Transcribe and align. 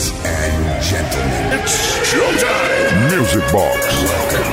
And 0.00 0.82
gentlemen, 0.82 1.60
showtime. 2.08 3.18
Music 3.18 3.44
Box. 3.52 4.50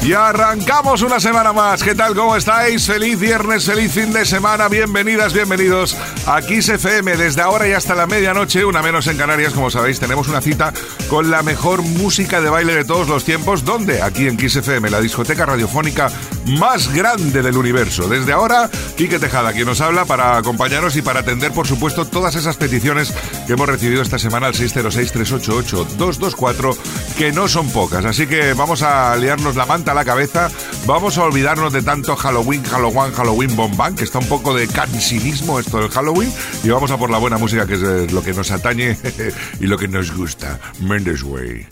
Y 0.00 0.14
arrancamos 0.14 1.02
una 1.02 1.20
semana 1.20 1.52
más. 1.52 1.82
¿Qué 1.82 1.94
tal? 1.94 2.14
¿Cómo 2.14 2.36
estáis? 2.36 2.86
Feliz 2.86 3.18
viernes, 3.20 3.66
feliz 3.66 3.92
fin 3.92 4.12
de 4.12 4.24
semana. 4.24 4.68
Bienvenidas, 4.68 5.34
bienvenidos 5.34 5.94
a 6.26 6.40
Kiss 6.40 6.70
FM. 6.70 7.16
Desde 7.16 7.42
ahora 7.42 7.68
y 7.68 7.72
hasta 7.72 7.94
la 7.94 8.06
medianoche, 8.06 8.64
una 8.64 8.82
menos 8.82 9.08
en 9.08 9.18
Canarias, 9.18 9.52
como 9.52 9.68
sabéis, 9.68 10.00
tenemos 10.00 10.28
una 10.28 10.40
cita 10.40 10.72
con 11.10 11.30
la 11.30 11.42
mejor 11.42 11.82
música 11.82 12.40
de 12.40 12.48
baile 12.48 12.74
de 12.74 12.84
todos 12.84 13.08
los 13.08 13.24
tiempos. 13.24 13.64
¿Dónde? 13.64 14.00
Aquí 14.00 14.26
en 14.28 14.36
Kiss 14.38 14.56
FM, 14.56 14.88
la 14.90 15.00
discoteca 15.00 15.44
radiofónica 15.44 16.08
más 16.46 16.92
grande 16.92 17.42
del 17.42 17.56
universo. 17.56 18.08
Desde 18.08 18.32
ahora, 18.32 18.70
Quique 18.96 19.18
Tejada, 19.18 19.52
quien 19.52 19.66
nos 19.66 19.80
habla 19.80 20.04
para 20.04 20.36
acompañaros 20.36 20.94
y 20.96 21.02
para 21.02 21.18
atender, 21.20 21.52
por 21.52 21.66
supuesto, 21.66 22.06
todas 22.06 22.36
esas 22.36 22.56
peticiones 22.56 23.12
que 23.46 23.54
hemos 23.54 23.68
recibido 23.68 24.02
esta 24.02 24.18
semana 24.18 24.46
al 24.46 24.54
606-388-224, 24.54 26.76
que 27.16 27.32
no 27.32 27.48
son 27.48 27.68
pocas. 27.70 28.04
Así 28.04 28.26
que 28.26 28.52
vamos 28.54 28.82
a 28.82 29.16
liarnos 29.16 29.56
la 29.56 29.66
manta 29.66 29.94
la 29.94 30.04
cabeza. 30.04 30.50
Vamos 30.86 31.18
a 31.18 31.24
olvidarnos 31.24 31.72
de 31.72 31.82
tanto 31.82 32.16
Halloween, 32.16 32.62
Halloween, 32.64 33.12
Halloween 33.12 33.56
Bombán, 33.56 33.96
que 33.96 34.04
está 34.04 34.18
un 34.18 34.28
poco 34.28 34.54
de 34.54 34.68
cansinismo 34.68 35.58
esto 35.58 35.80
del 35.80 35.90
Halloween. 35.90 36.32
Y 36.62 36.68
vamos 36.68 36.90
a 36.90 36.96
por 36.96 37.10
la 37.10 37.18
buena 37.18 37.38
música, 37.38 37.66
que 37.66 37.74
es 37.74 37.82
eh, 37.82 38.06
lo 38.12 38.22
que 38.22 38.32
nos 38.32 38.50
atañe 38.50 38.96
y 39.60 39.66
lo 39.66 39.78
que 39.78 39.88
nos 39.88 40.12
gusta. 40.12 40.60
Mendes 40.80 41.22
Way. 41.22 41.66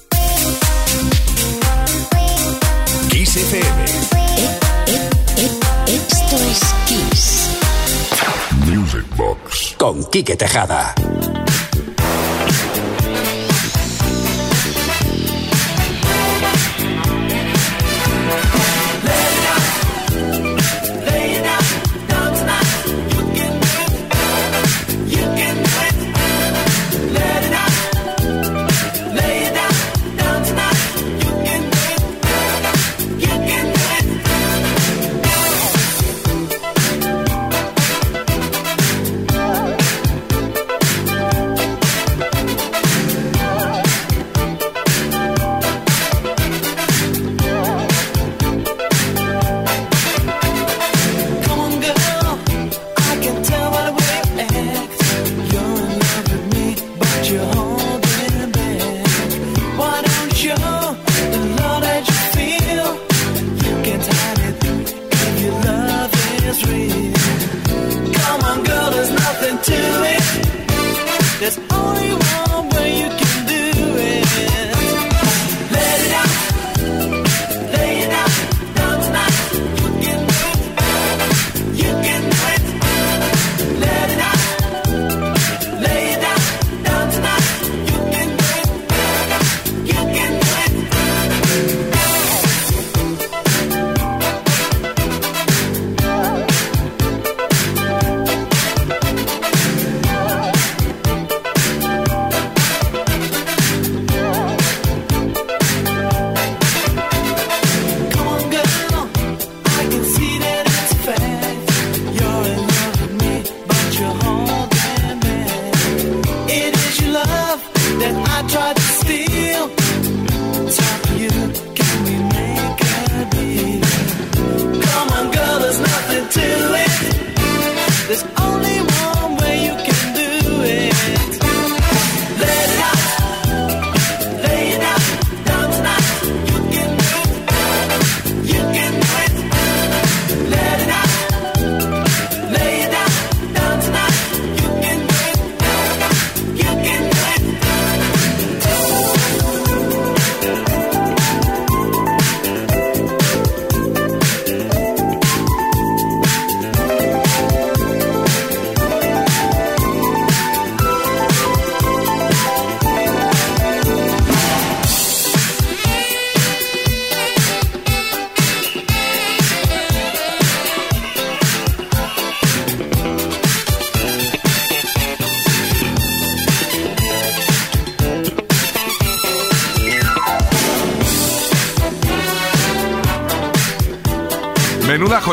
Kiss 3.09 3.37
FM. 3.37 4.64
Esto 5.95 6.37
es 6.51 6.61
Kiss. 6.87 7.51
Music 8.67 9.07
Box. 9.17 9.77
Con 9.79 10.03
Quique 10.11 10.35
Tejada. 10.37 10.93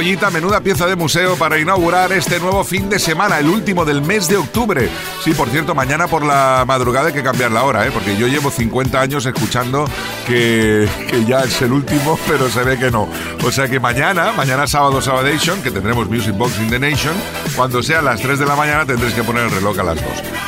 Joyita, 0.02 0.32
menuda 0.32 0.62
pieza 0.62 0.88
de 0.88 0.96
museo 0.96 1.36
para 1.36 1.60
inaugurar 1.60 2.12
este 2.12 2.40
nuevo 2.40 2.64
fin 2.64 2.90
de 2.90 2.98
semana, 2.98 3.38
el 3.38 3.48
último 3.48 3.86
del 3.86 4.02
mes 4.02 4.28
de 4.28 4.36
octubre. 4.36 4.90
Sí, 5.24 5.32
por 5.36 5.48
cierto, 5.50 5.76
mañana 5.76 6.08
por 6.08 6.26
la 6.26 6.64
madrugada 6.66 7.10
hay 7.10 7.14
que 7.14 7.22
cambiar 7.22 7.52
la 7.52 7.64
hora, 7.66 7.86
¿eh? 7.86 7.92
porque 7.94 8.18
yo 8.18 8.28
llevo 8.28 8.50
50 8.50 9.00
años 9.00 9.28
escuchando 9.28 9.86
que, 10.26 10.90
que 11.08 11.24
ya 11.26 11.42
es 11.42 11.62
el 11.62 11.72
último, 11.72 12.18
pero 12.28 12.50
se 12.50 12.64
ve 12.64 12.80
que 12.80 12.90
no. 12.90 13.08
O 13.46 13.52
sea 13.52 13.68
que 13.68 13.80
mañana, 13.80 14.32
mañana 14.32 14.66
sábado 14.66 15.04
Sabadation, 15.04 15.62
que 15.62 15.70
tendremos 15.70 16.10
Music 16.10 16.36
Box 16.36 16.58
in 16.58 16.72
the 16.72 16.80
Nation, 16.80 17.14
cuando 17.56 17.84
sea 17.84 18.02
las 18.02 18.22
3 18.22 18.40
de 18.40 18.48
la 18.48 18.56
mañana 18.56 18.88
tendréis 18.88 19.14
que 19.14 19.22
poner 19.22 19.44
el 19.44 19.52
reloj 19.52 19.78
a 19.78 19.84
las 19.84 19.98
2. 19.98 20.06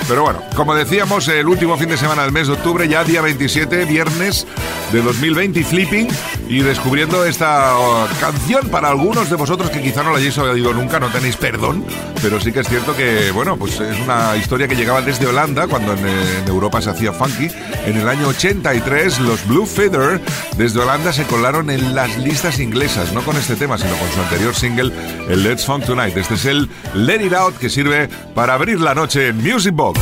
Pero 0.07 0.23
bueno, 0.23 0.41
como 0.55 0.73
decíamos, 0.73 1.27
el 1.27 1.47
último 1.47 1.77
fin 1.77 1.89
de 1.89 1.97
semana 1.97 2.23
del 2.23 2.31
mes 2.31 2.47
de 2.47 2.53
octubre, 2.53 2.87
ya 2.87 3.03
día 3.03 3.21
27, 3.21 3.85
viernes 3.85 4.47
de 4.93 5.01
2020, 5.01 5.59
y 5.59 5.63
Flipping, 5.63 6.07
y 6.47 6.59
descubriendo 6.59 7.25
esta 7.25 7.75
oh, 7.79 8.07
canción 8.19 8.69
para 8.69 8.89
algunos 8.89 9.27
de 9.27 9.35
vosotros 9.35 9.71
que 9.71 9.81
quizá 9.81 10.03
no 10.03 10.11
la 10.11 10.19
hayáis 10.19 10.37
oído 10.37 10.71
nunca, 10.71 10.99
no 10.99 11.09
tenéis 11.09 11.35
perdón, 11.35 11.83
pero 12.21 12.39
sí 12.39 12.51
que 12.51 12.59
es 12.59 12.69
cierto 12.69 12.95
que, 12.95 13.31
bueno, 13.31 13.57
pues 13.57 13.79
es 13.79 13.99
una 13.99 14.37
historia 14.37 14.67
que 14.67 14.75
llegaba 14.75 15.01
desde 15.01 15.25
Holanda, 15.25 15.67
cuando 15.67 15.93
en, 15.93 16.07
en 16.07 16.47
Europa 16.47 16.79
se 16.79 16.91
hacía 16.91 17.11
funky. 17.11 17.47
En 17.87 17.97
el 17.97 18.07
año 18.07 18.27
83, 18.27 19.19
los 19.21 19.45
Blue 19.47 19.65
Feather 19.65 20.21
desde 20.57 20.79
Holanda 20.79 21.11
se 21.11 21.23
colaron 21.23 21.71
en 21.71 21.95
las 21.95 22.15
listas 22.19 22.59
inglesas, 22.59 23.13
no 23.13 23.21
con 23.23 23.35
este 23.35 23.55
tema, 23.55 23.79
sino 23.79 23.95
con 23.95 24.09
su 24.11 24.21
anterior 24.21 24.53
single, 24.53 24.91
el 25.27 25.43
Let's 25.43 25.65
Funk 25.65 25.85
Tonight. 25.85 26.15
Este 26.15 26.35
es 26.35 26.45
el 26.45 26.69
Let 26.93 27.25
It 27.25 27.33
Out, 27.33 27.57
que 27.57 27.69
sirve 27.69 28.09
para 28.35 28.53
abrir 28.53 28.79
la 28.79 28.93
noche 28.93 29.29
en 29.29 29.37
Music 29.37 29.73
Box. 29.73 29.99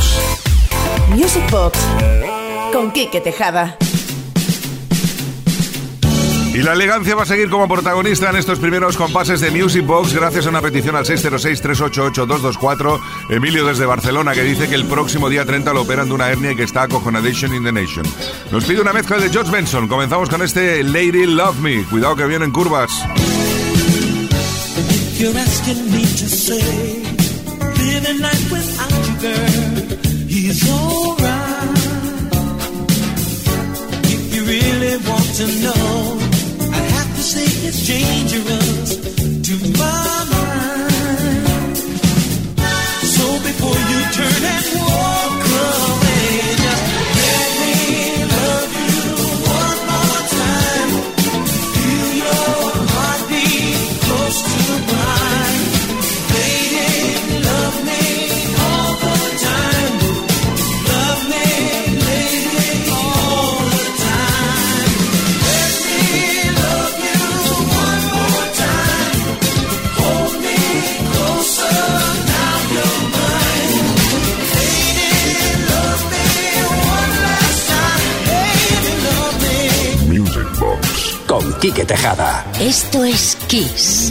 Music 1.08 1.50
Box 1.50 1.78
con 2.74 2.92
Quique 2.92 3.22
Tejada. 3.22 3.78
Y 6.54 6.58
la 6.58 6.74
elegancia 6.74 7.14
va 7.14 7.22
a 7.22 7.26
seguir 7.26 7.48
como 7.48 7.66
protagonista 7.66 8.28
en 8.28 8.36
estos 8.36 8.58
primeros 8.58 8.98
compases 8.98 9.40
de 9.40 9.50
Music 9.50 9.86
Box 9.86 10.12
gracias 10.12 10.44
a 10.46 10.50
una 10.50 10.60
petición 10.60 10.94
al 10.96 11.06
606-388-224. 11.06 13.00
Emilio 13.30 13.64
desde 13.66 13.86
Barcelona 13.86 14.32
que 14.32 14.42
dice 14.42 14.68
que 14.68 14.74
el 14.74 14.84
próximo 14.84 15.30
día 15.30 15.46
30 15.46 15.72
lo 15.72 15.80
operan 15.82 16.08
de 16.08 16.14
una 16.14 16.28
hernia 16.28 16.52
y 16.52 16.56
que 16.56 16.64
está 16.64 16.82
acojonadation 16.82 17.54
in 17.54 17.64
the 17.64 17.72
nation. 17.72 18.04
Nos 18.50 18.64
pide 18.64 18.82
una 18.82 18.92
mezcla 18.92 19.16
de 19.16 19.30
George 19.30 19.50
Benson. 19.50 19.88
Comenzamos 19.88 20.28
con 20.28 20.42
este 20.42 20.82
Lady 20.84 21.24
Love 21.26 21.58
Me. 21.60 21.84
Cuidado 21.84 22.16
que 22.16 22.26
vienen 22.26 22.50
curvas. 22.50 22.92
Really 34.52 34.96
want 35.08 35.24
to 35.36 35.46
know, 35.62 36.31
turn 44.12 44.44
and 44.44 44.66
walk 44.76 45.41
Quique 81.62 81.84
Tejada. 81.84 82.44
Esto 82.58 83.04
es 83.04 83.38
Kiss. 83.46 84.10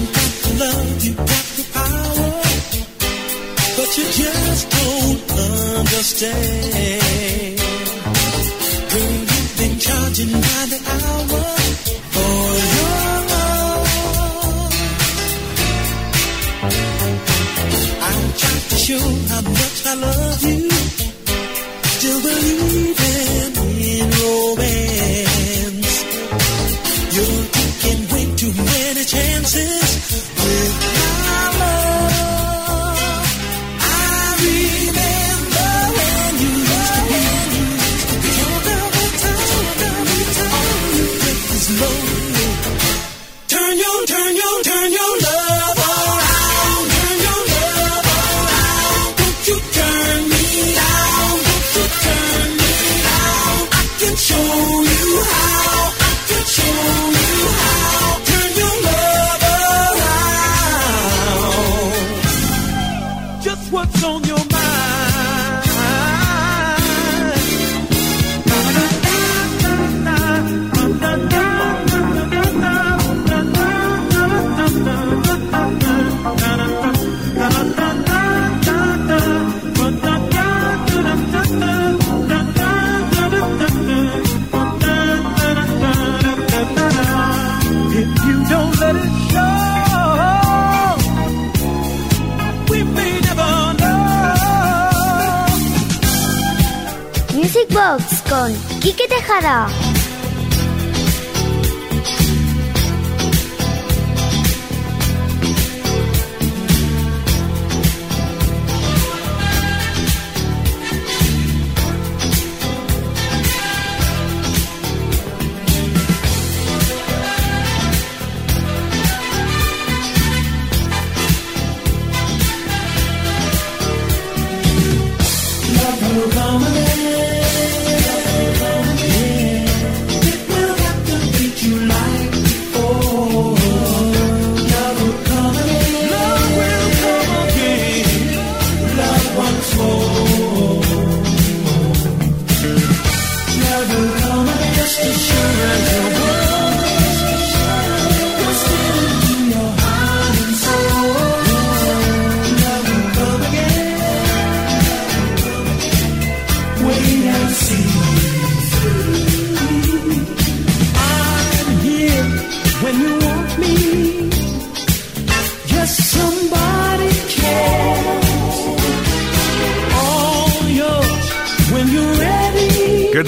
you 3.97 4.05
just 4.05 4.69
don't 4.71 5.31
understand. 5.79 6.90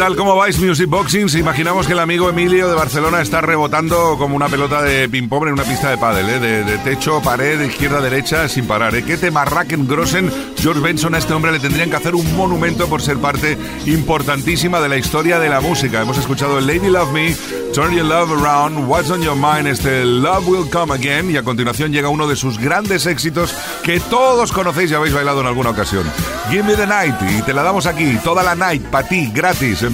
Tal? 0.03 0.17
¿Cómo 0.17 0.35
vais, 0.35 0.59
Music 0.59 0.89
Boxings? 0.89 1.33
Imaginamos 1.35 1.87
que 1.87 1.93
el 1.93 1.99
amigo 1.99 2.27
Emilio 2.27 2.67
de 2.67 2.75
Barcelona 2.75 3.21
está 3.21 3.39
rebotando 3.39 4.17
como 4.17 4.35
una 4.35 4.49
pelota 4.49 4.81
de 4.81 5.07
ping-pong 5.07 5.47
en 5.47 5.53
una 5.53 5.63
pista 5.63 5.89
de 5.89 5.97
pádel, 5.97 6.29
¿eh? 6.29 6.39
de, 6.41 6.63
de 6.65 6.77
techo, 6.79 7.21
pared, 7.21 7.61
izquierda, 7.61 8.01
derecha, 8.01 8.49
sin 8.49 8.67
parar. 8.67 8.93
¿eh? 8.95 9.05
¿Qué 9.05 9.15
tema 9.15 9.45
Grossen, 9.45 10.29
George 10.57 10.81
Benson 10.81 11.15
a 11.15 11.19
este 11.19 11.33
hombre 11.33 11.53
le 11.53 11.59
tendrían 11.59 11.89
que 11.89 11.95
hacer 11.95 12.15
un 12.15 12.35
monumento 12.35 12.87
por 12.87 13.01
ser 13.01 13.17
parte 13.19 13.57
importantísima 13.85 14.81
de 14.81 14.89
la 14.89 14.97
historia 14.97 15.39
de 15.39 15.47
la 15.47 15.61
música? 15.61 16.01
Hemos 16.01 16.17
escuchado 16.17 16.59
Lady 16.59 16.89
Love 16.89 17.13
Me, 17.13 17.33
Turn 17.73 17.95
Your 17.95 18.05
Love 18.05 18.43
Around, 18.43 18.89
What's 18.89 19.09
on 19.09 19.21
Your 19.21 19.37
Mind, 19.37 19.67
este 19.67 20.03
Love 20.03 20.47
Will 20.47 20.69
Come 20.69 20.93
Again, 20.93 21.31
y 21.31 21.37
a 21.37 21.43
continuación 21.43 21.93
llega 21.93 22.09
uno 22.09 22.27
de 22.27 22.35
sus 22.35 22.57
grandes 22.57 23.05
éxitos 23.05 23.55
que 23.83 24.01
todos 24.01 24.51
conocéis 24.51 24.91
y 24.91 24.95
habéis 24.95 25.13
bailado 25.13 25.39
en 25.39 25.47
alguna 25.47 25.69
ocasión. 25.69 26.03
Give 26.49 26.63
Me 26.63 26.75
the 26.75 26.87
Night, 26.87 27.15
y 27.37 27.41
te 27.43 27.53
la 27.53 27.63
damos 27.63 27.85
aquí, 27.85 28.17
toda 28.21 28.43
la 28.43 28.53
night, 28.53 28.83
para 28.83 29.07
ti, 29.07 29.31
gratis, 29.33 29.81
en 29.81 29.93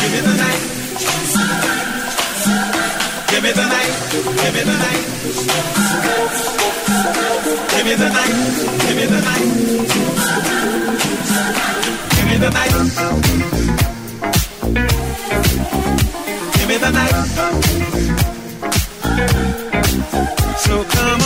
Give 0.00 0.12
me 0.12 0.20
the 0.20 0.34
night. 0.34 0.60
So 20.58 20.84
come 20.84 21.19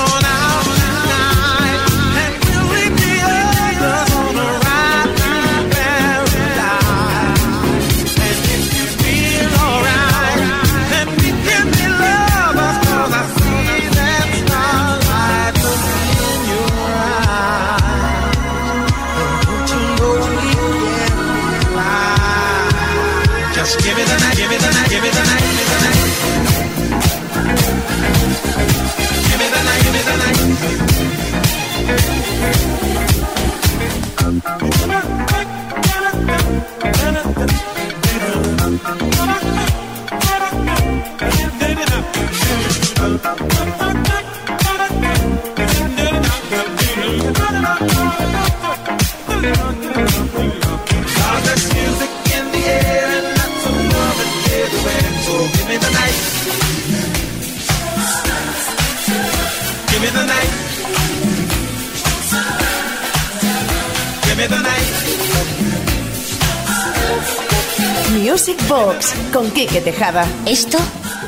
Enrique 69.75 69.91
Tejada. 69.91 70.25
Esto 70.47 70.79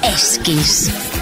es 0.03 0.39
Kiss. 0.39 1.16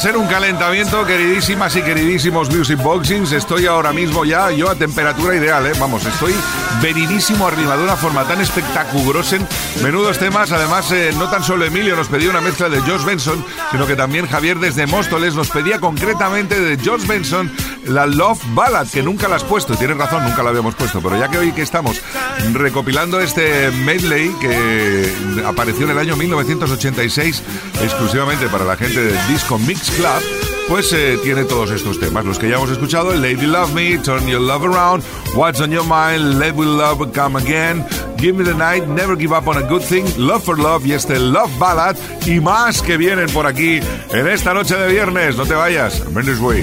hacer 0.00 0.16
un 0.16 0.26
calentamiento, 0.28 1.04
queridísimas 1.04 1.76
y 1.76 1.82
queridísimos 1.82 2.48
Music 2.48 2.82
Boxings. 2.82 3.32
Estoy 3.32 3.66
ahora 3.66 3.92
mismo 3.92 4.24
ya 4.24 4.50
yo 4.50 4.70
a 4.70 4.74
temperatura 4.74 5.36
ideal, 5.36 5.66
¿eh? 5.66 5.72
Vamos, 5.78 6.06
estoy 6.06 6.32
Veridísimo 6.82 7.46
arriba 7.46 7.76
de 7.76 7.84
una 7.84 7.96
forma 7.96 8.24
tan 8.24 8.40
espectaculosa. 8.40 9.38
Menudos 9.82 10.18
temas, 10.18 10.50
además, 10.52 10.90
eh, 10.92 11.12
no 11.16 11.28
tan 11.28 11.44
solo 11.44 11.64
Emilio 11.64 11.94
nos 11.94 12.08
pedía 12.08 12.30
una 12.30 12.40
mezcla 12.40 12.68
de 12.68 12.80
Josh 12.80 13.04
Benson, 13.04 13.44
sino 13.70 13.86
que 13.86 13.96
también 13.96 14.26
Javier 14.26 14.58
desde 14.58 14.86
Móstoles 14.86 15.34
nos 15.34 15.50
pedía 15.50 15.78
concretamente 15.78 16.58
de 16.58 16.82
Josh 16.82 17.06
Benson 17.06 17.50
la 17.84 18.06
Love 18.06 18.40
Ballad, 18.54 18.88
que 18.88 19.02
nunca 19.02 19.28
la 19.28 19.36
has 19.36 19.44
puesto. 19.44 19.76
Tienes 19.76 19.96
razón, 19.96 20.24
nunca 20.24 20.42
la 20.42 20.50
habíamos 20.50 20.74
puesto, 20.74 21.00
pero 21.00 21.18
ya 21.18 21.28
que 21.28 21.38
hoy 21.38 21.52
que 21.52 21.62
estamos 21.62 22.00
recopilando 22.52 23.20
este 23.20 23.70
medley 23.70 24.34
que 24.40 25.12
apareció 25.46 25.84
en 25.84 25.90
el 25.90 25.98
año 25.98 26.16
1986 26.16 27.42
exclusivamente 27.82 28.48
para 28.48 28.64
la 28.64 28.76
gente 28.76 29.02
del 29.02 29.28
disco 29.28 29.58
Mix 29.58 29.90
Club 29.90 30.39
pues 30.70 30.94
tiene 31.24 31.44
todos 31.44 31.72
estos 31.72 31.98
temas. 31.98 32.24
Los 32.24 32.38
que 32.38 32.48
ya 32.48 32.54
hemos 32.54 32.70
escuchado, 32.70 33.12
Lady 33.12 33.44
Love 33.44 33.72
Me, 33.72 33.98
Turn 33.98 34.24
Your 34.28 34.40
Love 34.40 34.66
Around, 34.66 35.02
What's 35.34 35.60
On 35.60 35.68
Your 35.68 35.84
Mind, 35.84 36.38
Let 36.38 36.52
Will 36.52 36.78
Love 36.78 37.12
Come 37.12 37.40
Again, 37.40 37.84
Give 38.16 38.38
Me 38.38 38.44
The 38.44 38.54
Night, 38.54 38.86
Never 38.86 39.16
Give 39.16 39.36
Up 39.36 39.48
On 39.48 39.56
A 39.56 39.62
Good 39.62 39.82
Thing, 39.82 40.04
Love 40.16 40.44
For 40.44 40.56
Love 40.56 40.86
y 40.86 40.92
este 40.92 41.18
Love 41.18 41.50
Ballad 41.58 41.96
y 42.24 42.38
más 42.38 42.82
que 42.82 42.96
vienen 42.96 43.28
por 43.30 43.48
aquí 43.48 43.80
en 44.10 44.28
esta 44.28 44.54
noche 44.54 44.76
de 44.76 44.92
viernes. 44.92 45.36
No 45.36 45.44
te 45.44 45.54
vayas, 45.54 46.08
Mendes 46.12 46.38
Way. 46.38 46.62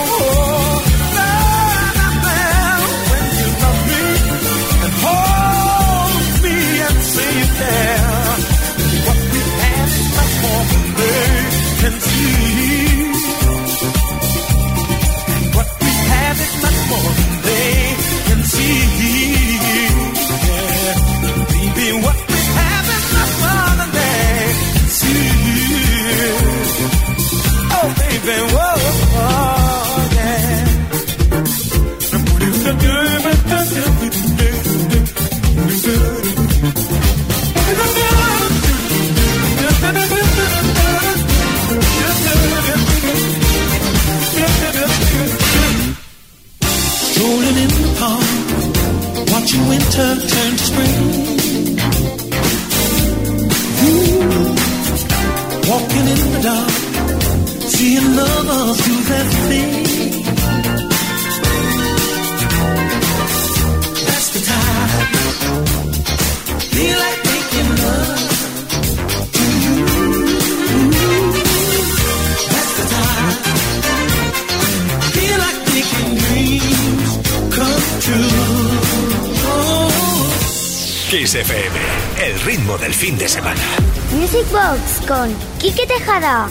con 85.11 85.29
Quique 85.59 85.85
Tejada. 85.87 86.47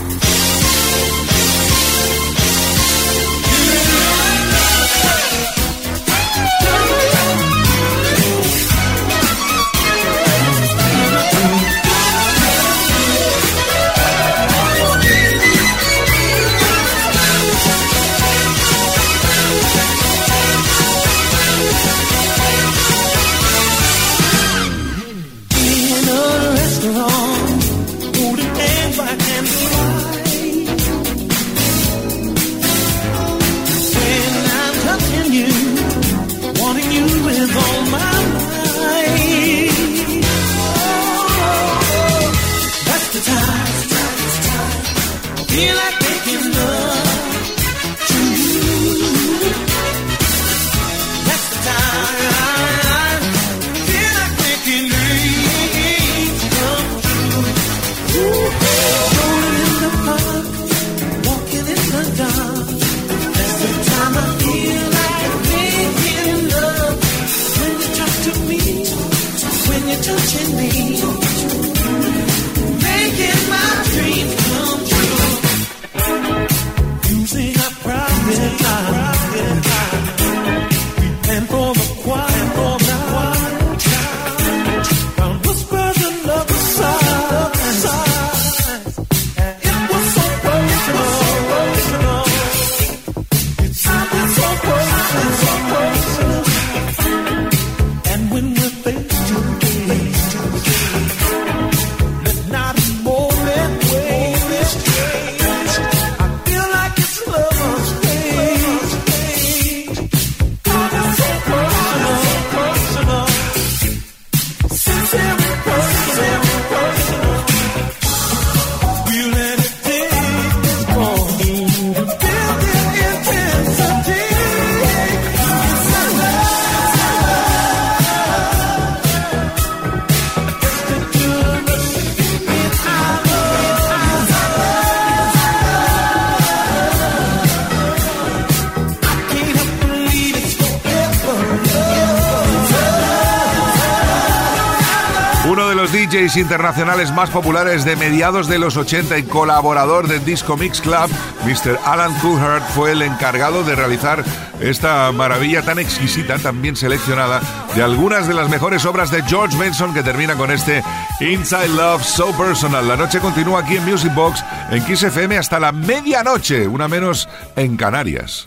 Internacionales 146.36 147.12
más 147.12 147.30
populares 147.30 147.84
de 147.84 147.96
mediados 147.96 148.46
de 148.46 148.58
los 148.58 148.76
80 148.76 149.18
y 149.18 149.22
colaborador 149.24 150.06
del 150.06 150.24
Disco 150.24 150.56
Mix 150.56 150.80
Club, 150.80 151.10
Mr. 151.44 151.78
Alan 151.84 152.14
Coulthard 152.20 152.62
fue 152.74 152.92
el 152.92 153.02
encargado 153.02 153.64
de 153.64 153.74
realizar 153.74 154.24
esta 154.60 155.10
maravilla 155.12 155.62
tan 155.62 155.78
exquisita, 155.78 156.38
tan 156.38 156.62
bien 156.62 156.76
seleccionada, 156.76 157.40
de 157.74 157.82
algunas 157.82 158.28
de 158.28 158.34
las 158.34 158.48
mejores 158.48 158.84
obras 158.84 159.10
de 159.10 159.22
George 159.22 159.56
Benson 159.56 159.92
que 159.92 160.02
termina 160.02 160.36
con 160.36 160.50
este 160.50 160.84
Inside 161.20 161.68
Love 161.68 162.04
So 162.04 162.26
Personal. 162.36 162.86
La 162.86 162.96
noche 162.96 163.18
continúa 163.18 163.60
aquí 163.60 163.76
en 163.76 163.84
Music 163.84 164.14
Box, 164.14 164.44
en 164.70 164.84
Kiss 164.84 165.02
FM 165.02 165.38
hasta 165.38 165.58
la 165.58 165.72
medianoche, 165.72 166.68
una 166.68 166.86
menos 166.86 167.28
en 167.56 167.76
Canarias. 167.76 168.46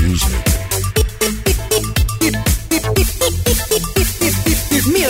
Music. 0.00 0.63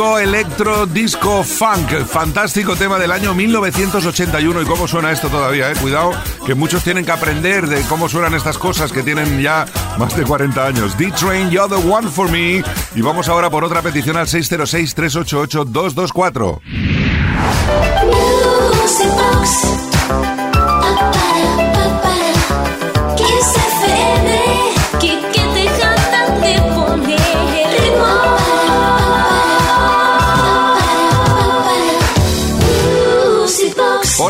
electro, 0.00 0.86
disco 0.86 1.44
funk, 1.44 2.06
fantástico 2.06 2.74
tema 2.74 2.98
del 2.98 3.12
año 3.12 3.34
1981 3.34 4.62
y 4.62 4.64
cómo 4.64 4.88
suena 4.88 5.12
esto 5.12 5.28
todavía, 5.28 5.70
eh? 5.70 5.74
cuidado, 5.78 6.12
que 6.46 6.54
muchos 6.54 6.82
tienen 6.82 7.04
que 7.04 7.12
aprender 7.12 7.66
de 7.66 7.82
cómo 7.82 8.08
suenan 8.08 8.32
estas 8.34 8.56
cosas 8.56 8.92
que 8.92 9.02
tienen 9.02 9.42
ya 9.42 9.66
más 9.98 10.16
de 10.16 10.24
40 10.24 10.66
años. 10.66 10.96
D-Train, 10.96 11.50
you're 11.50 11.68
the 11.68 11.86
one 11.86 12.08
for 12.08 12.30
me. 12.30 12.64
Y 12.94 13.02
vamos 13.02 13.28
ahora 13.28 13.50
por 13.50 13.62
otra 13.62 13.82
petición 13.82 14.16
al 14.16 14.26
606-388-224. 14.26 16.60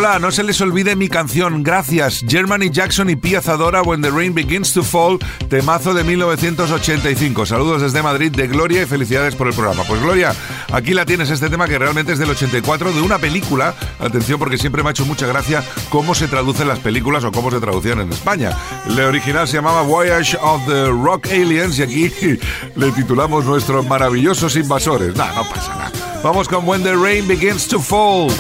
Hola, 0.01 0.19
no 0.19 0.31
se 0.31 0.43
les 0.43 0.59
olvide 0.63 0.97
mi 0.97 1.11
canción, 1.11 1.63
gracias. 1.63 2.25
Germany 2.27 2.71
Jackson 2.71 3.11
y 3.11 3.17
Pia 3.17 3.43
Zadora, 3.43 3.83
When 3.83 4.01
the 4.01 4.11
Rain 4.11 4.33
Begins 4.33 4.73
to 4.73 4.83
Fall, 4.83 5.19
temazo 5.51 5.93
de 5.93 6.05
1985. 6.05 7.45
Saludos 7.45 7.83
desde 7.83 8.03
Madrid 8.03 8.33
de 8.33 8.47
Gloria 8.47 8.81
y 8.81 8.87
felicidades 8.87 9.35
por 9.35 9.49
el 9.49 9.53
programa. 9.53 9.85
Pues 9.87 10.01
Gloria, 10.01 10.35
aquí 10.73 10.95
la 10.95 11.05
tienes 11.05 11.29
este 11.29 11.51
tema 11.51 11.69
que 11.69 11.79
realmente 11.79 12.15
es 12.15 12.19
del 12.19 12.31
84, 12.31 12.95
de 12.95 13.03
una 13.03 13.19
película. 13.19 13.75
Atención 13.99 14.39
porque 14.39 14.57
siempre 14.57 14.83
me 14.83 14.89
ha 14.89 14.93
hecho 14.93 15.05
mucha 15.05 15.27
gracia 15.27 15.63
cómo 15.91 16.15
se 16.15 16.29
traducen 16.29 16.67
las 16.67 16.79
películas 16.79 17.23
o 17.25 17.31
cómo 17.31 17.51
se 17.51 17.61
traducían 17.61 18.01
en 18.01 18.11
España. 18.11 18.57
La 18.87 19.07
original 19.07 19.47
se 19.49 19.57
llamaba 19.57 19.83
Voyage 19.83 20.35
of 20.41 20.67
the 20.67 20.87
Rock 20.87 21.27
Aliens 21.27 21.79
y 21.79 21.83
aquí 21.83 22.11
le 22.75 22.91
titulamos 22.93 23.45
Nuestros 23.45 23.87
maravillosos 23.87 24.57
invasores. 24.57 25.15
Nah, 25.15 25.35
no 25.35 25.45
pasa 25.45 25.75
nada. 25.75 25.93
Vamos 26.25 26.49
con 26.49 26.67
When 26.67 26.83
the 26.83 26.97
Rain 26.97 27.29
Begins 27.29 27.69
to 27.69 27.79
Fall. 27.79 28.31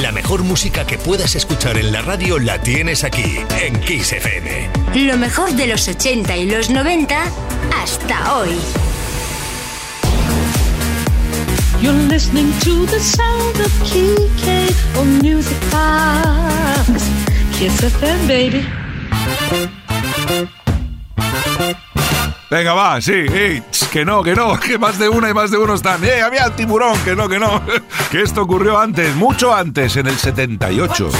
La 0.00 0.12
mejor 0.12 0.44
música 0.44 0.86
que 0.86 0.96
puedas 0.96 1.34
escuchar 1.34 1.76
en 1.76 1.92
la 1.92 2.00
radio 2.00 2.38
la 2.38 2.58
tienes 2.62 3.04
aquí, 3.04 3.38
en 3.60 3.78
Kiss 3.80 4.12
FM. 4.12 4.70
Lo 5.06 5.18
mejor 5.18 5.52
de 5.52 5.66
los 5.66 5.88
80 5.88 6.36
y 6.38 6.50
los 6.50 6.70
90 6.70 7.22
hasta 7.82 8.38
hoy. 8.38 8.56
Venga, 22.50 22.74
va, 22.74 23.00
sí, 23.00 23.12
que 23.92 24.04
no, 24.04 24.24
que 24.24 24.34
no, 24.34 24.58
que 24.60 24.76
más 24.76 24.98
de 24.98 25.08
una 25.08 25.30
y 25.30 25.34
más 25.34 25.52
de 25.52 25.58
uno 25.58 25.74
están. 25.74 26.02
¡Eh, 26.04 26.20
había 26.20 26.46
el 26.46 26.52
tiburón! 26.52 26.98
Que 27.04 27.14
no, 27.14 27.28
que 27.28 27.38
no. 27.38 27.62
Que 28.10 28.22
esto 28.22 28.42
ocurrió 28.42 28.78
antes, 28.78 29.14
mucho 29.14 29.54
antes, 29.54 29.96
en 29.96 30.08
el 30.08 30.16
78. 30.16 31.10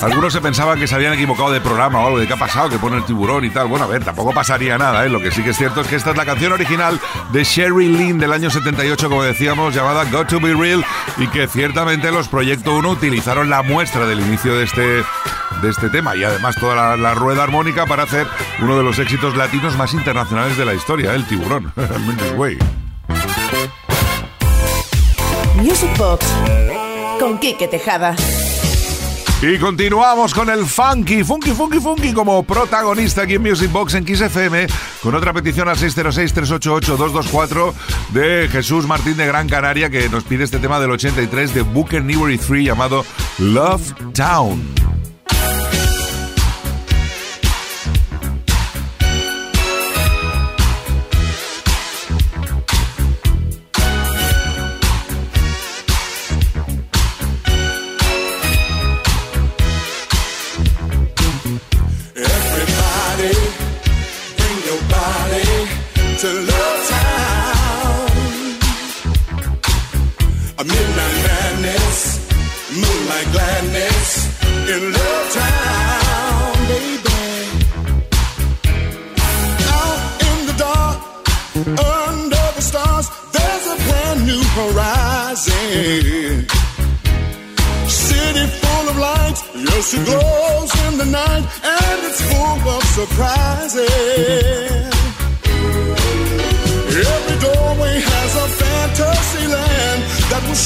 Algunos 0.02 0.32
se 0.32 0.40
pensaban 0.40 0.78
que 0.78 0.86
se 0.86 0.94
habían 0.94 1.12
equivocado 1.12 1.50
de 1.50 1.60
programa 1.60 2.00
o 2.00 2.06
algo, 2.06 2.18
de 2.18 2.26
qué 2.26 2.32
ha 2.32 2.38
pasado, 2.38 2.70
que 2.70 2.78
pone 2.78 2.96
el 2.96 3.04
tiburón 3.04 3.44
y 3.44 3.50
tal. 3.50 3.66
Bueno, 3.68 3.84
a 3.84 3.88
ver, 3.88 4.04
tampoco 4.04 4.32
pasaría 4.32 4.78
nada, 4.78 5.04
¿eh? 5.04 5.08
Lo 5.08 5.20
que 5.20 5.30
sí 5.30 5.42
que 5.42 5.50
es 5.50 5.56
cierto 5.56 5.82
es 5.82 5.88
que 5.88 5.96
esta 5.96 6.10
es 6.10 6.16
la 6.16 6.24
canción 6.24 6.52
original 6.52 6.98
de 7.32 7.44
Sherry 7.44 7.88
Lynn 7.88 8.18
del 8.18 8.32
año 8.32 8.50
78, 8.50 9.08
como 9.08 9.22
decíamos, 9.22 9.74
llamada 9.74 10.04
Got 10.04 10.28
to 10.28 10.40
Be 10.40 10.54
Real, 10.54 10.84
y 11.18 11.26
que 11.28 11.46
ciertamente 11.48 12.10
los 12.10 12.28
Proyecto 12.28 12.76
1 12.76 12.90
utilizaron 12.90 13.50
la 13.50 13.62
muestra 13.62 14.06
del 14.06 14.20
inicio 14.20 14.54
de 14.54 14.64
este, 14.64 15.04
de 15.62 15.68
este 15.68 15.90
tema 15.90 16.16
y 16.16 16.24
además 16.24 16.56
toda 16.56 16.96
la, 16.96 17.14
rueda 17.14 17.42
armónica 17.42 17.84
para 17.86 18.04
hacer 18.04 18.26
uno 18.62 18.76
de 18.76 18.82
los 18.82 18.98
éxitos 18.98 19.36
latinos 19.36 19.76
más 19.76 19.92
internacionales 19.92 20.56
de 20.56 20.64
la 20.64 20.74
historia, 20.74 21.14
el 21.14 21.26
tiburón. 21.26 21.72
Music 25.56 25.90
Box 25.98 26.26
con 27.18 27.38
Quique 27.38 27.68
Tejada. 27.68 28.16
Y 29.42 29.58
continuamos 29.58 30.34
con 30.34 30.50
el 30.50 30.66
funky, 30.66 31.24
funky, 31.24 31.52
funky, 31.52 31.80
funky 31.80 32.12
como 32.12 32.42
protagonista 32.42 33.22
aquí 33.22 33.36
en 33.36 33.42
Music 33.42 33.72
Box 33.72 33.94
en 33.94 34.04
Kiss 34.04 34.20
FM 34.20 34.66
con 35.02 35.14
otra 35.14 35.32
petición 35.32 35.66
al 35.70 35.76
606-388-224 35.78 37.72
de 38.12 38.48
Jesús 38.52 38.86
Martín 38.86 39.16
de 39.16 39.26
Gran 39.26 39.48
Canaria 39.48 39.88
que 39.88 40.10
nos 40.10 40.24
pide 40.24 40.44
este 40.44 40.58
tema 40.58 40.78
del 40.78 40.90
83 40.90 41.54
de 41.54 41.62
Booker 41.62 42.04
Newbery 42.04 42.36
3 42.36 42.64
llamado 42.66 43.06
Love 43.38 43.94
Town. 44.12 44.79
To 66.20 66.26
Love 66.26 66.88
Town. 66.88 68.10
A 70.58 70.64
midnight 70.64 71.16
madness, 71.24 71.98
moonlight 72.76 73.28
gladness 73.32 74.08
in 74.68 74.92
Love 74.92 75.26
Town, 75.32 76.52
baby. 76.68 77.22
Out 79.76 80.00
in 80.28 80.38
the 80.48 80.56
dark, 80.58 80.98
under 81.96 82.46
the 82.56 82.64
stars, 82.70 83.06
there's 83.32 83.66
a 83.74 83.76
brand 83.86 84.20
new 84.26 84.42
horizon. 84.60 86.46
City 87.88 88.44
full 88.60 88.86
of 88.90 88.96
lights, 88.98 89.42
yes, 89.54 89.94
it 89.94 90.04
glows 90.04 90.72
in 90.86 90.98
the 90.98 91.06
night, 91.06 91.44
and 91.64 91.98
it's 92.04 92.20
full 92.30 92.68
of 92.76 92.82
surprises. 92.98 94.89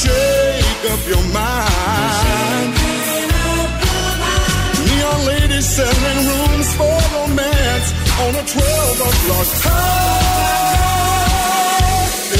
shake 0.02 0.84
up 0.92 1.02
your 1.06 1.24
mind. 1.38 2.70
Neon 4.86 5.20
ladies 5.30 5.66
selling 5.76 6.20
rooms 6.30 6.68
for 6.78 6.96
romance 7.14 7.88
on 8.24 8.32
a 8.42 8.44
12 8.44 9.08
o'clock 9.08 9.50
high. 9.64 10.34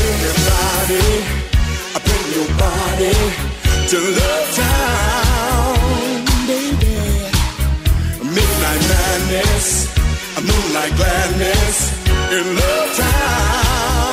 Everybody, 0.03 1.09
I 1.95 1.99
bring 2.07 2.27
your 2.37 2.51
body 2.65 3.19
to 3.91 3.99
love 4.19 4.49
town, 4.63 5.77
baby. 6.51 6.95
Midnight 8.37 8.83
madness, 8.93 9.67
moonlight 10.49 10.95
gladness 10.99 11.77
in 12.37 12.45
love 12.59 12.91
town. 12.97 14.04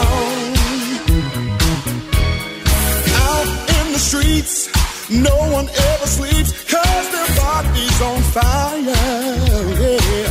Streets, 4.11 4.67
no 5.09 5.33
one 5.55 5.69
ever 5.69 6.05
sleeps, 6.05 6.51
cause 6.67 7.05
their 7.15 7.29
body's 7.39 8.01
on 8.01 8.19
fire, 8.35 8.81
yeah. 8.83 10.27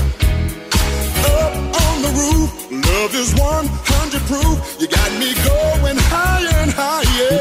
Up 1.32 1.54
on 1.84 1.96
the 2.04 2.12
roof, 2.20 2.50
love 2.70 3.12
is 3.14 3.32
100 3.40 4.20
proof. 4.28 4.56
You 4.80 4.86
got 4.86 5.10
me 5.16 5.32
going 5.32 5.96
higher 6.12 6.56
and 6.60 6.72
higher. 6.76 7.40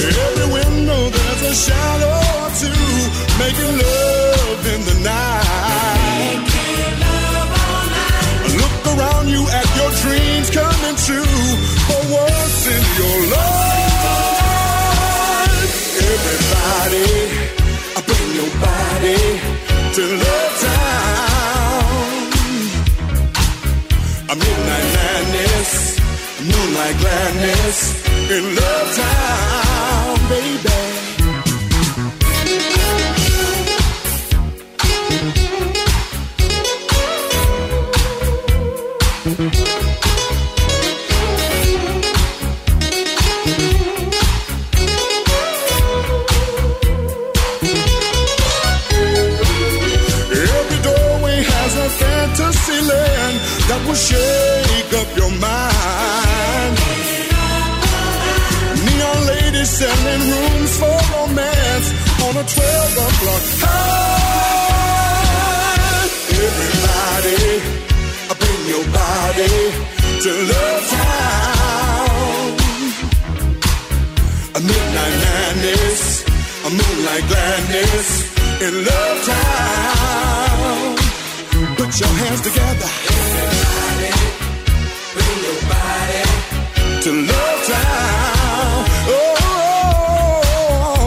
In 0.00 0.12
every 0.24 0.48
window, 0.56 1.02
there's 1.16 1.42
a 1.42 1.54
shadow 1.66 2.16
or 2.40 2.48
two, 2.56 2.80
making 3.36 3.74
love 3.84 4.64
in 4.72 4.80
the 4.88 4.96
night. 5.04 6.40
Look 8.56 8.76
around 8.96 9.28
you 9.28 9.42
at 9.60 9.68
your 9.76 9.90
dreams 10.00 10.48
coming 10.48 10.96
true. 11.04 11.35
To 19.96 20.02
Love 20.02 20.60
Town. 20.60 22.28
A 24.28 24.36
midnight 24.36 24.88
madness, 24.98 25.98
moonlight 26.42 26.96
gladness 27.00 28.04
in 28.30 28.56
Love 28.56 28.94
Town, 28.94 30.28
baby. 30.28 30.85
Shake 53.96 54.92
up 55.00 55.08
your 55.16 55.32
mind. 55.40 56.76
Neon 58.84 59.20
ladies 59.26 59.70
selling 59.70 60.22
rooms 60.32 60.72
for 60.80 60.98
romance 61.16 61.88
on 62.26 62.36
a 62.36 62.44
12 62.44 63.06
o'clock 63.06 63.44
high. 63.64 64.76
Everybody, 66.44 67.40
bring 68.40 68.62
your 68.68 68.86
body 68.92 69.56
to 70.24 70.30
Love 70.52 70.82
Town. 70.96 72.46
A 74.56 74.60
midnight 74.60 75.16
madness, 75.24 76.02
a 76.66 76.70
moonlight 76.70 77.24
gladness 77.30 78.08
in 78.60 78.72
Love 78.84 79.18
Town. 79.24 81.05
Put 81.86 82.00
your 82.00 82.08
hands 82.08 82.40
together. 82.40 82.90
Everybody, 83.14 84.10
bring 85.14 85.38
your 85.46 85.60
body 85.70 86.24
to 87.04 87.10
Love 87.30 87.60
Town. 87.70 88.84
Oh, 89.14 90.34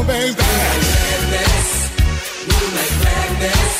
baby. 0.07 0.47
Moonlight 2.47 2.93
gladness 3.01 3.75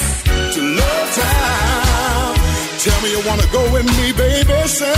to 0.55 0.59
Love 0.75 1.09
Town. 1.15 2.35
Tell 2.83 2.99
me 3.01 3.07
you 3.15 3.21
wanna 3.25 3.47
go 3.47 3.61
with 3.71 3.87
me, 3.97 4.11
baby. 4.11 4.67
Say, 4.67 4.91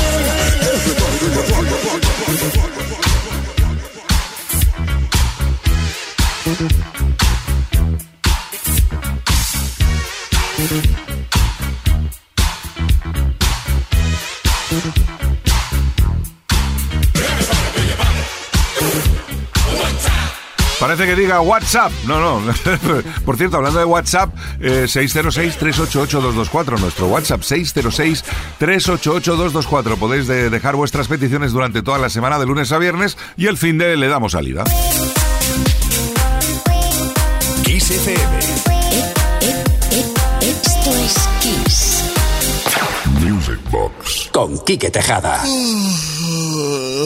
everybody, 0.73 1.17
do 1.21 1.27
your 1.37 1.45
part, 1.53 2.70
Parece 21.01 21.15
que 21.15 21.21
diga 21.23 21.41
WhatsApp. 21.41 21.91
No, 22.05 22.39
no. 22.39 22.53
Por 23.25 23.35
cierto, 23.35 23.57
hablando 23.57 23.79
de 23.79 23.85
WhatsApp, 23.85 24.35
eh, 24.59 24.83
606-388-224. 24.85 26.79
Nuestro 26.79 27.07
WhatsApp 27.07 27.41
606-388-224. 27.41 29.97
Podéis 29.97 30.27
de- 30.27 30.51
dejar 30.51 30.75
vuestras 30.75 31.07
peticiones 31.07 31.53
durante 31.53 31.81
toda 31.81 31.97
la 31.97 32.11
semana, 32.11 32.37
de 32.37 32.45
lunes 32.45 32.71
a 32.71 32.77
viernes, 32.77 33.17
y 33.35 33.47
el 33.47 33.57
fin 33.57 33.79
de 33.79 33.97
le 33.97 34.09
damos 34.09 34.33
salida. 34.33 34.63
Kiss 37.63 37.89
FM. 37.89 38.39
Esto 40.41 40.95
es 41.03 41.15
Kiss. 41.41 42.03
Music 43.21 43.57
Box. 43.71 44.29
Con 44.31 44.63
Quique 44.65 44.91
Tejada. 44.91 45.41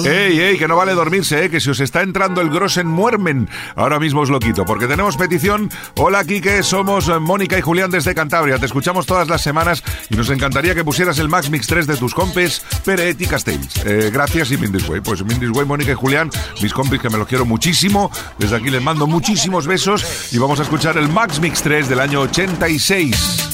¡Ey, 0.05 0.39
ey! 0.39 0.57
Que 0.57 0.67
no 0.67 0.75
vale 0.75 0.93
dormirse, 0.93 1.45
¿eh? 1.45 1.49
Que 1.49 1.59
si 1.59 1.69
os 1.69 1.79
está 1.79 2.01
entrando 2.01 2.41
el 2.41 2.49
Grossen 2.49 2.87
muermen, 2.87 3.49
ahora 3.75 3.99
mismo 3.99 4.21
os 4.21 4.29
lo 4.29 4.39
quito, 4.39 4.65
porque 4.65 4.87
tenemos 4.87 5.17
petición. 5.17 5.69
Hola, 5.95 6.23
Quique, 6.23 6.63
somos 6.63 7.07
eh, 7.09 7.19
Mónica 7.19 7.57
y 7.57 7.61
Julián 7.61 7.91
desde 7.91 8.13
Cantabria. 8.13 8.59
Te 8.59 8.65
escuchamos 8.65 9.05
todas 9.05 9.27
las 9.27 9.41
semanas 9.41 9.83
y 10.09 10.15
nos 10.15 10.29
encantaría 10.29 10.75
que 10.75 10.83
pusieras 10.83 11.19
el 11.19 11.29
Max 11.29 11.49
Mix 11.49 11.67
3 11.67 11.87
de 11.87 11.97
tus 11.97 12.13
compes, 12.13 12.63
Peret 12.83 13.19
y 13.19 13.25
Castells. 13.25 13.85
Eh, 13.85 14.09
gracias 14.13 14.51
y 14.51 14.57
Mindisway. 14.57 15.01
Pues 15.01 15.23
Mindisway, 15.23 15.65
Mónica 15.65 15.91
y 15.91 15.95
Julián, 15.95 16.29
mis 16.61 16.73
compis 16.73 17.01
que 17.01 17.09
me 17.09 17.17
los 17.17 17.27
quiero 17.27 17.45
muchísimo. 17.45 18.11
Desde 18.37 18.57
aquí 18.57 18.69
les 18.69 18.81
mando 18.81 19.07
muchísimos 19.07 19.67
besos 19.67 20.33
y 20.33 20.37
vamos 20.37 20.59
a 20.59 20.63
escuchar 20.63 20.97
el 20.97 21.09
Max 21.09 21.39
Mix 21.39 21.61
3 21.61 21.89
del 21.89 21.99
año 21.99 22.21
86. 22.21 23.44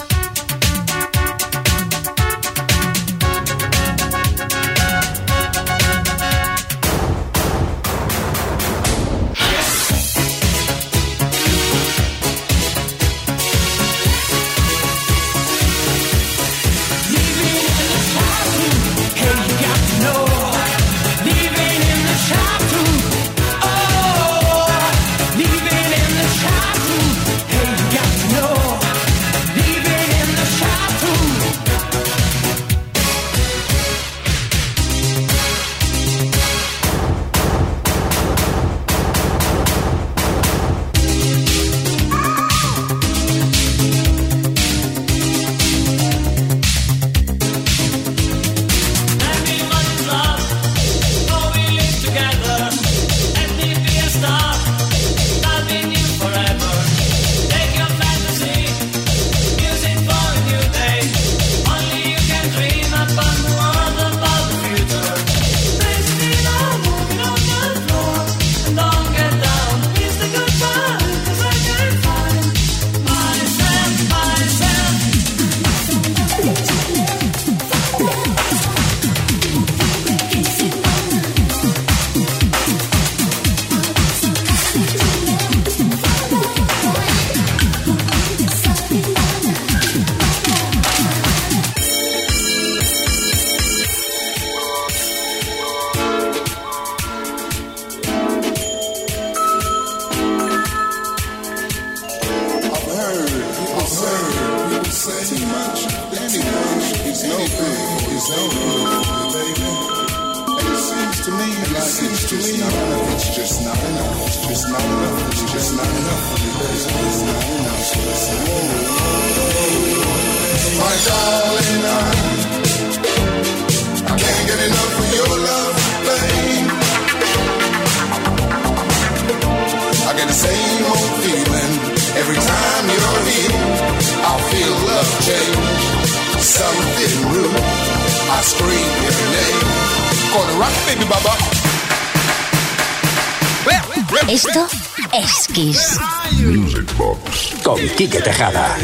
Esto 144.31 144.65
es 145.11 145.47
Kiss. 145.47 145.99
Music 146.39 146.95
Box. 146.95 147.53
Con 147.65 147.77
Quique 147.97 148.21
Tejada. 148.21 148.77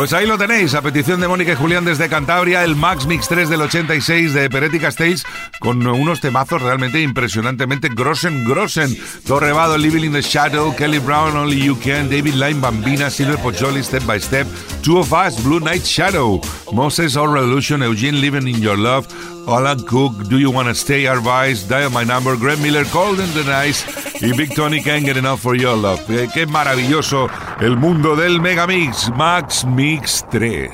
Pues 0.03 0.11
ahí 0.11 0.27
lo 0.27 0.37
tenéis, 0.37 0.73
a 0.73 0.81
petición 0.81 1.21
de 1.21 1.29
Mónica 1.29 1.53
y 1.53 1.55
Julián 1.55 1.85
desde 1.85 2.09
Cantabria, 2.09 2.65
el 2.65 2.75
Max 2.75 3.05
Mix 3.05 3.29
3 3.29 3.47
del 3.47 3.61
86 3.61 4.33
de 4.33 4.49
Peretti 4.49 4.77
Castells, 4.77 5.23
con 5.61 5.87
unos 5.87 6.19
temazos 6.19 6.61
realmente 6.61 7.01
impresionantemente 7.01 7.87
grossen, 7.87 8.43
grossen. 8.43 8.97
Torrevado, 9.25 9.77
Living 9.77 10.03
in 10.03 10.11
the 10.11 10.21
Shadow, 10.21 10.75
Kelly 10.75 10.99
Brown, 10.99 11.37
Only 11.37 11.63
You 11.63 11.79
Can, 11.79 12.09
David 12.09 12.33
Line, 12.33 12.59
Bambina, 12.59 13.09
Silver 13.09 13.37
Pocholi, 13.37 13.81
Step 13.81 14.03
by 14.05 14.19
Step, 14.19 14.45
Two 14.81 14.99
of 14.99 15.13
Us, 15.13 15.41
Blue 15.41 15.61
Night 15.61 15.85
Shadow, 15.85 16.41
Moses 16.73 17.15
or 17.15 17.29
Revolution, 17.29 17.81
Eugene 17.81 18.19
Living 18.19 18.49
in 18.49 18.61
Your 18.61 18.77
Love, 18.77 19.07
Alan 19.47 19.83
Cook, 19.83 20.13
Do 20.29 20.37
You 20.37 20.51
Wanna 20.51 20.73
Stay, 20.73 21.07
Our 21.07 21.19
Vice, 21.19 21.67
Dial 21.67 21.89
My 21.89 22.03
Number, 22.03 22.35
Graham 22.37 22.61
Miller, 22.61 22.85
Cold 22.85 23.19
and 23.19 23.33
the 23.33 23.43
Nice 23.43 23.83
y 24.21 24.31
Big 24.37 24.55
Tony 24.55 24.81
Can't 24.81 25.05
Get 25.05 25.17
Enough 25.17 25.41
for 25.41 25.55
Your 25.55 25.75
Love. 25.75 25.99
Eh, 26.09 26.29
qué 26.33 26.45
maravilloso 26.45 27.27
el 27.59 27.77
mundo 27.77 28.15
del 28.15 28.39
Megamix, 28.39 29.09
Max 29.15 29.65
Mix 29.65 30.25
3. 30.31 30.71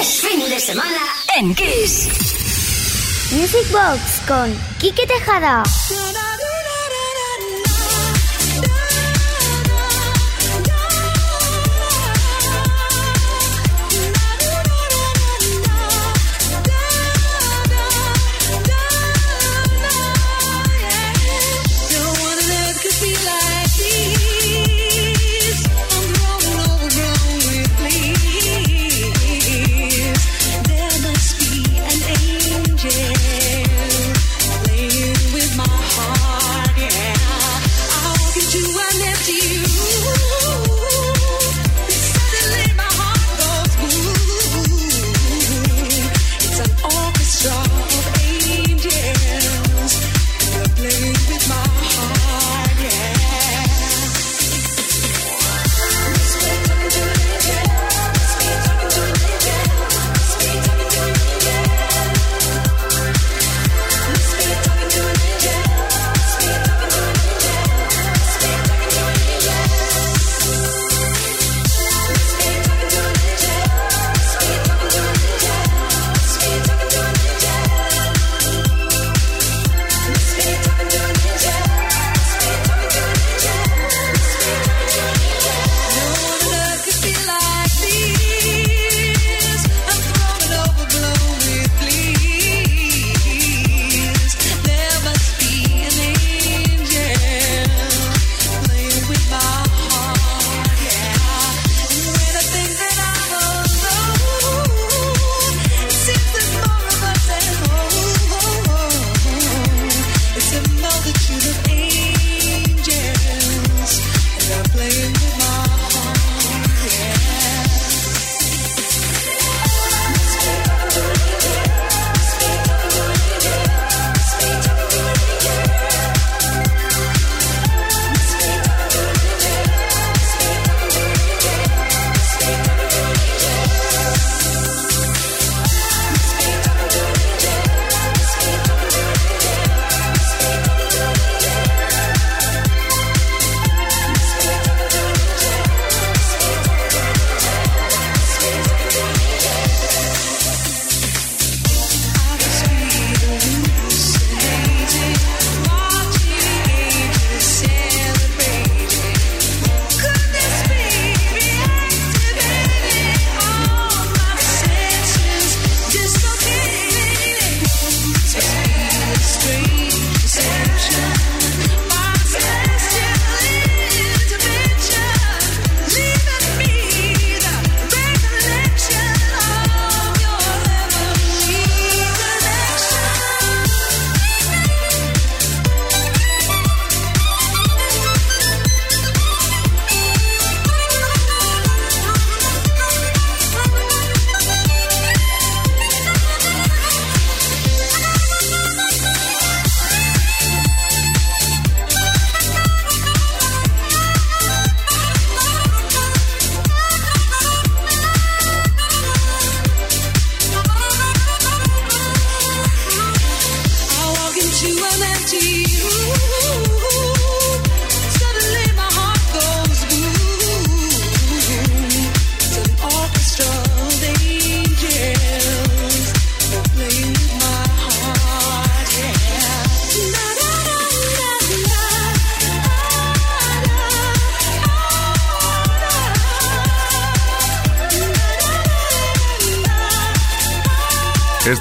Es 0.00 0.20
fin 0.20 0.40
de 0.48 0.60
semana 0.60 0.98
en 1.36 1.54
Kiss. 1.54 2.08
Music 3.32 3.70
Box 3.70 4.22
con 4.26 4.54
Quique 4.78 5.06
Tejada. 5.06 5.62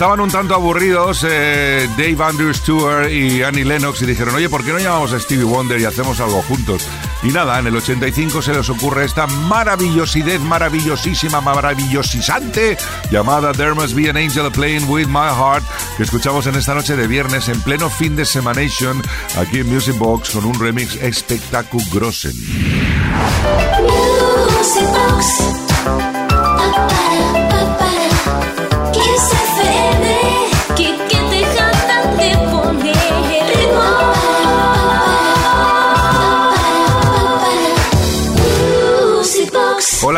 Estaban 0.08 0.24
un 0.24 0.32
tanto 0.32 0.55
aburridos 0.55 1.26
eh, 1.28 1.86
Dave 1.97 2.24
Andrew 2.24 2.53
Stewart 2.53 3.12
y 3.12 3.43
Annie 3.43 3.66
Lennox 3.66 4.01
y 4.03 4.05
dijeron, 4.05 4.36
oye, 4.36 4.47
¿por 4.47 4.64
qué 4.64 4.72
no 4.72 4.80
llamamos 4.80 5.12
a 5.12 5.20
Stevie 5.20 5.43
Wonder 5.43 5.82
y 5.82 5.84
hacemos 5.84 6.22
algo 6.22 6.41
juntos? 6.43 6.88
Y 7.24 7.28
nada, 7.28 7.60
en 7.60 7.68
el 7.68 7.76
85 7.76 8.41
se 8.41 8.53
les 8.53 8.70
ocurre 8.70 9.03
esta 9.03 9.28
maravillosidad, 9.28 10.39
maravillosísima, 10.39 11.41
maravillosisante 11.41 12.78
llamada 13.12 13.51
There 13.51 13.74
Must 13.74 13.95
Be 13.95 14.10
an 14.10 14.16
Angel 14.16 14.49
Playing 14.49 14.88
With 14.88 15.08
My 15.08 15.28
Heart 15.28 15.66
que 15.97 16.03
escuchamos 16.03 16.47
en 16.47 16.55
esta 16.55 16.74
noche 16.74 16.95
de 16.95 17.05
viernes 17.05 17.49
en 17.49 17.62
pleno 17.62 17.89
fin 17.89 18.16
de 18.16 18.24
Semanation 18.24 19.01
aquí 19.38 19.60
en 19.60 19.68
Music 19.68 19.97
Box 19.97 20.30
con 20.30 20.45
un 20.45 20.58
remix 20.58 20.95
espectacular 20.95 22.14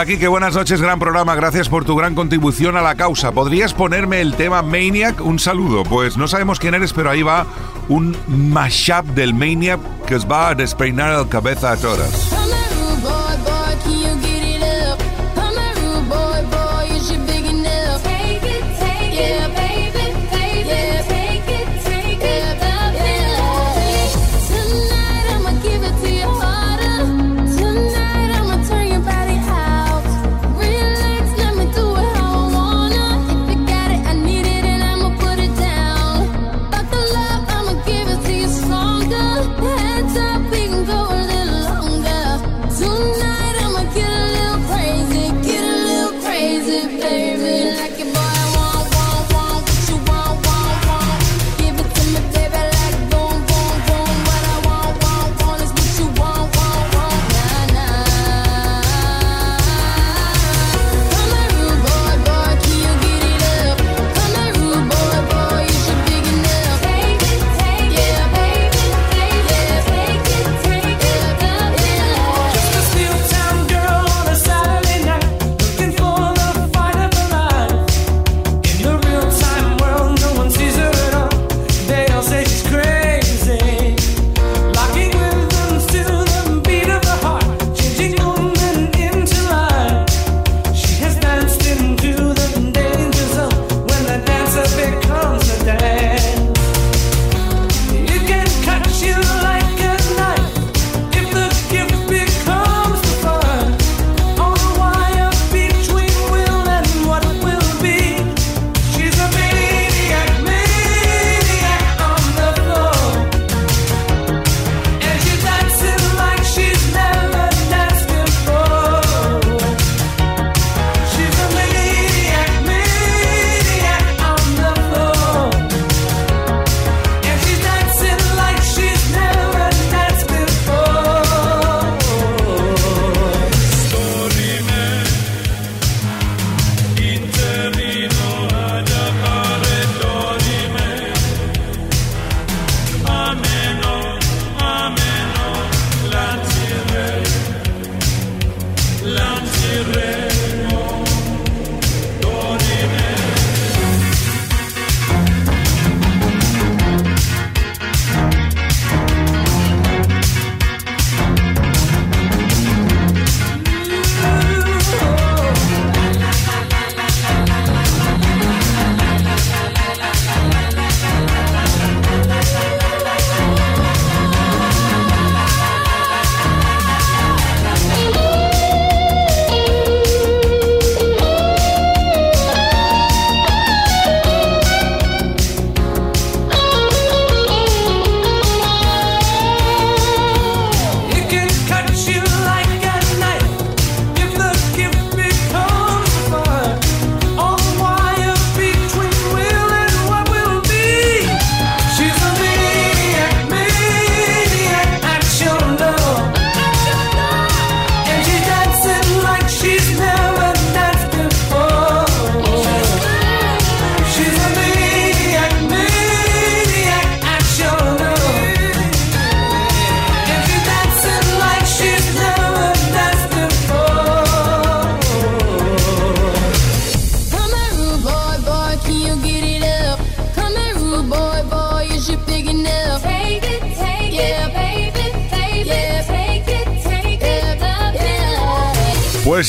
Quique, 0.09 0.27
buenas 0.27 0.55
noches, 0.55 0.81
gran 0.81 0.97
programa. 0.97 1.35
Gracias 1.35 1.69
por 1.69 1.85
tu 1.85 1.95
gran 1.95 2.15
contribución 2.15 2.75
a 2.75 2.81
la 2.81 2.95
causa. 2.95 3.31
¿Podrías 3.31 3.75
ponerme 3.75 4.21
el 4.21 4.33
tema 4.33 4.63
Maniac? 4.63 5.21
Un 5.21 5.37
saludo. 5.37 5.83
Pues 5.83 6.17
no 6.17 6.27
sabemos 6.27 6.59
quién 6.59 6.73
eres, 6.73 6.93
pero 6.93 7.11
ahí 7.11 7.21
va 7.21 7.45
un 7.89 8.17
mashup 8.27 9.05
del 9.13 9.35
Maniac 9.35 9.79
que 10.07 10.15
os 10.15 10.25
va 10.25 10.49
a 10.49 10.55
despeinar 10.55 11.15
la 11.15 11.29
cabeza 11.29 11.73
a 11.73 11.77
todas. 11.77 12.38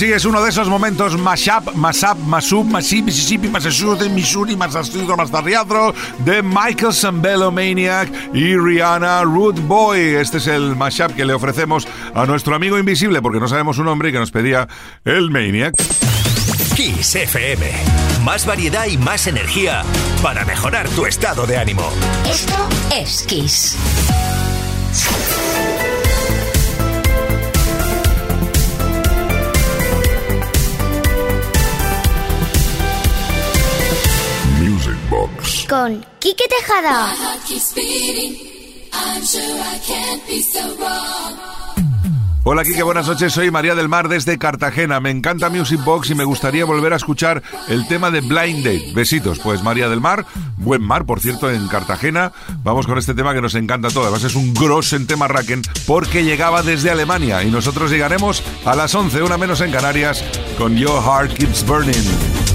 sí, 0.01 0.11
es 0.11 0.25
uno 0.25 0.43
de 0.43 0.49
esos 0.49 0.67
momentos 0.67 1.19
Mashup, 1.19 1.75
Mashup, 1.75 2.17
Mashup, 2.21 2.65
Mashup, 2.65 3.05
Mississippi, 3.05 3.49
Massachusetts, 3.49 4.11
Missouri, 4.11 4.57
Massachusetts, 4.57 5.15
Mastarriadro 5.15 5.93
de 6.21 6.43
Michael 6.43 6.95
Sambello 6.95 7.51
Maniac 7.51 8.11
y 8.33 8.57
Rihanna 8.57 9.25
Root 9.25 9.61
Boy. 9.67 10.01
Este 10.15 10.39
es 10.39 10.47
el 10.47 10.75
Mashup 10.75 11.15
que 11.15 11.27
le 11.27 11.35
ofrecemos 11.35 11.87
a 12.15 12.25
nuestro 12.25 12.55
amigo 12.55 12.79
invisible, 12.79 13.21
porque 13.21 13.41
no 13.41 13.47
sabemos 13.47 13.77
su 13.77 13.85
nombre 13.85 14.09
y 14.09 14.13
que 14.13 14.19
nos 14.19 14.31
pedía 14.31 14.67
el 15.05 15.31
Maniac. 15.31 15.75
Kiss 16.75 17.17
FM. 17.17 17.71
Más 18.25 18.47
variedad 18.47 18.87
y 18.87 18.97
más 18.97 19.27
energía 19.27 19.83
para 20.23 20.47
mejorar 20.47 20.89
tu 20.89 21.05
estado 21.05 21.47
de 21.47 21.59
ánimo. 21.59 21.87
Esto 22.27 22.57
es 22.97 23.23
Kiss. 23.25 23.77
Con 35.71 36.05
Quique 36.19 36.43
Tejada. 36.49 37.15
Hola 42.43 42.65
Kike, 42.65 42.83
buenas 42.83 43.07
noches. 43.07 43.33
Soy 43.33 43.53
María 43.53 43.77
del 43.77 43.89
Mar 43.89 44.09
desde 44.09 44.37
Cartagena. 44.37 44.99
Me 44.99 45.11
encanta 45.11 45.49
Music 45.49 45.81
Box 45.85 46.11
y 46.11 46.17
me 46.17 46.25
gustaría 46.25 46.65
volver 46.65 46.93
a 46.93 46.97
escuchar 46.97 47.45
el 47.69 47.87
tema 47.87 48.11
de 48.11 48.21
Blind 48.21 48.65
Date. 48.65 48.91
Besitos. 48.97 49.39
Pues 49.39 49.63
María 49.63 49.89
del 49.89 50.01
Mar, 50.01 50.27
buen 50.57 50.83
mar, 50.83 51.07
por 51.07 51.21
cierto, 51.21 51.49
en 51.49 51.69
Cartagena. 51.69 52.33
Vamos 52.65 52.89
con 52.89 52.99
este 52.99 53.15
tema 53.15 53.33
que 53.33 53.41
nos 53.41 53.55
encanta 53.55 53.91
todo. 53.91 54.03
Además 54.03 54.25
es 54.25 54.35
un 54.35 54.53
gross 54.53 54.93
en 54.95 55.07
tema 55.07 55.29
Raken 55.29 55.63
porque 55.87 56.25
llegaba 56.25 56.65
desde 56.65 56.91
Alemania 56.91 57.45
y 57.45 57.51
nosotros 57.53 57.93
llegaremos 57.93 58.43
a 58.65 58.75
las 58.75 58.93
11, 58.93 59.23
una 59.23 59.39
menos 59.39 59.61
en 59.61 59.71
Canarias, 59.71 60.25
con 60.59 60.77
Your 60.77 61.01
Heart 61.01 61.35
Keeps 61.35 61.65
Burning. 61.65 62.50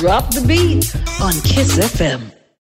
Drop 0.00 0.32
the 0.32 0.40
beat 0.40 0.96
on 1.20 1.32
Kiss 1.42 1.76
FM. 1.76 2.19